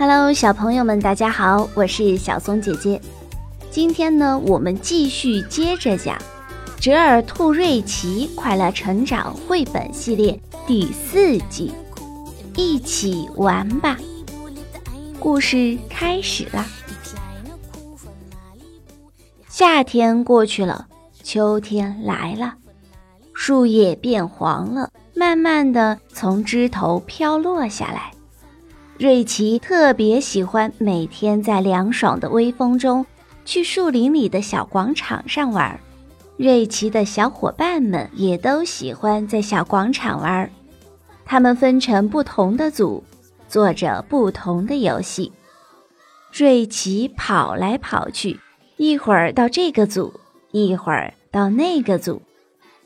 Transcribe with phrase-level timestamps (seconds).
[0.00, 3.00] Hello，小朋友们，大家好，我是小松姐姐。
[3.68, 6.16] 今天呢，我们继续接着讲
[6.80, 11.72] 《折耳兔瑞奇快乐成长绘本系列》第四季，
[12.54, 13.96] 一起玩吧。
[15.18, 16.64] 故事开始了。
[19.48, 20.86] 夏天过去了，
[21.24, 22.54] 秋天来了，
[23.34, 28.12] 树叶变黄了，慢慢的从枝头飘落下来。
[28.98, 33.06] 瑞奇特别喜欢每天在凉爽的微风中
[33.44, 35.78] 去树林里的小广场上玩。
[36.36, 40.50] 瑞奇的小伙伴们也都喜欢在小广场玩。
[41.24, 43.04] 他们分成不同的组，
[43.48, 45.30] 做着不同的游戏。
[46.32, 48.40] 瑞奇跑来跑去，
[48.78, 50.12] 一会儿到这个组，
[50.50, 52.20] 一会儿到那个组。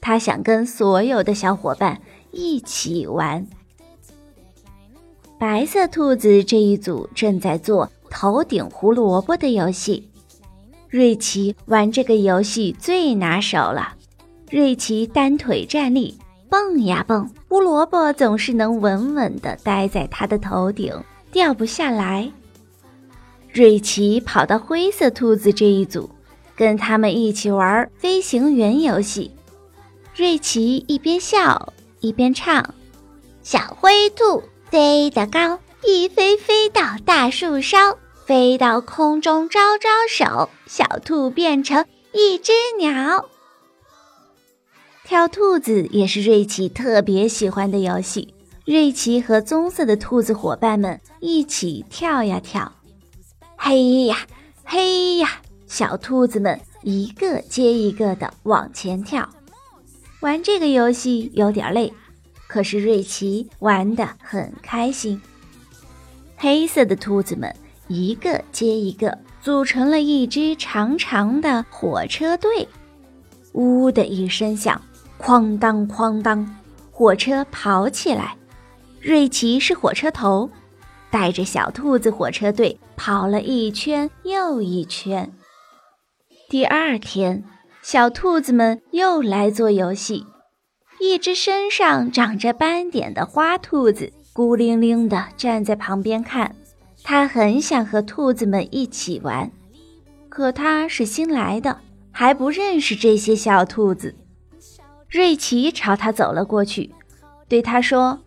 [0.00, 2.00] 他想跟所有的小伙伴
[2.32, 3.46] 一起玩。
[5.40, 10.06] 白色兔子这一组正在做头顶胡萝卜的游戏，
[10.86, 13.94] 瑞奇玩这个游戏最拿手了。
[14.50, 16.14] 瑞奇单腿站立，
[16.50, 20.94] 蹦呀蹦，胡萝卜总是能稳稳地待在他的头顶，
[21.32, 22.30] 掉不下来。
[23.50, 26.10] 瑞奇跑到灰色兔子这一组，
[26.54, 29.30] 跟他们一起玩飞行员游戏。
[30.14, 32.74] 瑞奇一边笑一边唱
[33.42, 43.28] ：“小灰兔。”飞得高，一飞飞到大树梢，飞到空中招招手，小兔变成一只鸟。
[45.04, 48.32] 跳兔子也是瑞奇特别喜欢的游戏。
[48.64, 52.70] 瑞奇和棕色的兔子伙伴们一起跳呀跳，
[53.56, 54.18] 嘿呀
[54.64, 59.28] 嘿呀，小兔子们一个接一个的往前跳。
[60.20, 61.92] 玩这个游戏有点累。
[62.50, 65.22] 可是瑞奇玩得很开心。
[66.36, 67.54] 黑色的兔子们
[67.86, 72.66] 一个接一个组成了一支长长的火车队，
[73.52, 74.82] 呜的一声响，
[75.16, 76.56] 哐当哐当，
[76.90, 78.36] 火车跑起来。
[79.00, 80.50] 瑞奇是火车头，
[81.08, 85.32] 带着小兔子火车队跑了一圈又一圈。
[86.48, 87.44] 第二天，
[87.80, 90.26] 小兔子们又来做游戏。
[91.00, 96.54] 一只身上长着斑点的花兔子孤零零地站在旁边看，
[97.02, 99.50] 它很想和兔子们一起玩，
[100.28, 101.78] 可它是新来的，
[102.12, 104.14] 还不认识这些小兔子。
[105.08, 106.90] 瑞奇朝它走了过去，
[107.48, 108.20] 对它说：“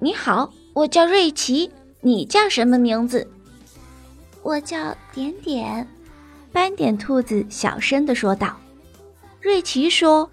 [0.00, 1.70] 你好，我叫瑞奇，
[2.00, 3.30] 你叫什么名字
[4.42, 5.86] ？”“我叫点点。”
[6.52, 8.56] 斑点兔子小声地说道。
[9.40, 10.28] 瑞奇说。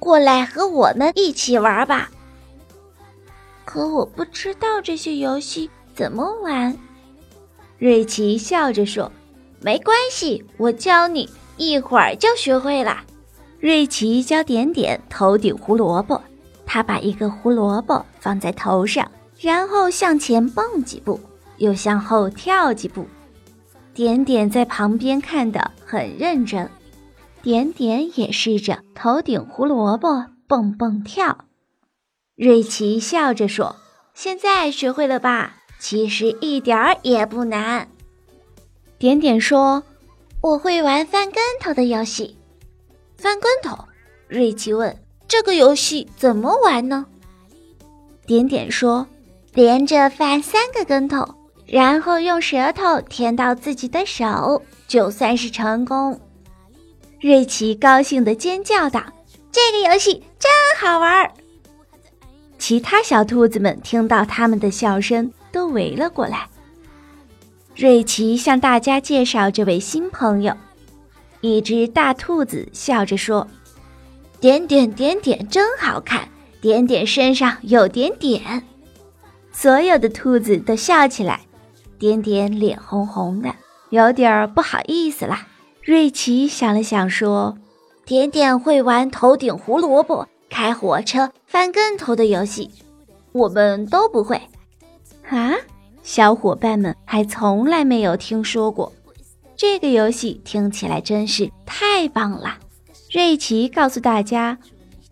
[0.00, 2.10] 过来和我们一起玩吧。
[3.64, 6.76] 可我不知道这些游戏怎么玩。
[7.78, 9.12] 瑞奇笑着说
[9.62, 13.04] ：“没关系，我教你，一会儿就学会了。”
[13.60, 16.20] 瑞奇教点点头顶胡萝卜，
[16.66, 21.20] 他把一个胡萝卜放在头上，然后向前蹦几步，
[21.58, 23.06] 又向后跳几步。
[23.92, 26.68] 点点在旁边看得很认真。
[27.42, 31.44] 点点也试着头顶胡萝卜蹦蹦跳，
[32.36, 33.76] 瑞奇笑着说
[34.14, 35.56] ：“现在学会了吧？
[35.78, 37.88] 其实一点儿也不难。”
[38.98, 39.82] 点点说
[40.42, 42.36] ：“我会玩翻跟头的游戏。”
[43.16, 43.84] 翻跟头？
[44.28, 44.94] 瑞奇问
[45.26, 47.06] ：“这个游戏怎么玩呢？”
[48.26, 49.06] 点点说
[49.54, 51.26] ：“连着翻三个跟头，
[51.66, 56.20] 然后用舌头舔到自己的手，就算是成功。”
[57.20, 59.04] 瑞奇高兴地尖叫道
[59.52, 60.50] ：“这个游戏真
[60.80, 61.30] 好玩！”
[62.58, 66.48] 其他小兔子们听到他们的笑声，都围了过来。
[67.76, 70.56] 瑞奇向大家介绍这位新朋友。
[71.42, 73.46] 一只大兔子笑着说
[74.40, 76.28] ：“点点点点真好看，
[76.60, 78.62] 点点身上有点点。”
[79.52, 81.40] 所有的兔子都笑起来。
[81.98, 83.54] 点点脸红红的，
[83.90, 85.46] 有点不好意思啦。
[85.82, 87.56] 瑞奇想了想，说
[88.04, 92.70] ：“点点会玩头顶胡萝卜、开火车、翻跟头的游戏，
[93.32, 94.40] 我们都不会。”
[95.30, 95.54] 啊，
[96.02, 98.92] 小伙伴们还从来没有听说过
[99.56, 102.58] 这个游戏，听起来真是太棒了。
[103.10, 104.58] 瑞奇告诉大家：“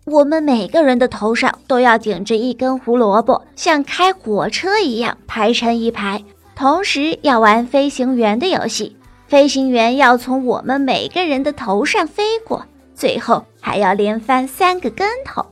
[0.05, 6.23] 我们每个人的头上都要顶着一根胡萝卜，像开火车一样排成一排，
[6.55, 8.95] 同时要玩飞行员的游戏。”
[9.29, 12.65] 飞行员要从我们每个人的头上飞过，
[12.95, 15.45] 最后还要连翻三个跟头。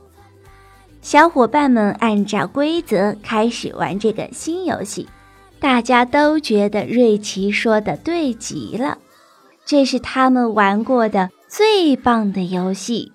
[1.00, 5.08] 小伙伴们按照规则开始玩这个新游戏。
[5.60, 8.98] 大家都觉得瑞奇说的对极了，
[9.64, 13.12] 这是他们玩过的最棒的游戏。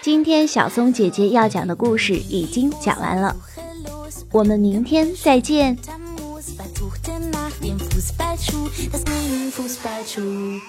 [0.00, 3.36] 今天小松姐姐要讲的故事已经讲完了，
[4.32, 5.76] 我们明天再见。
[8.46, 10.60] Fußballschuh, das Mühlenfußballschuh.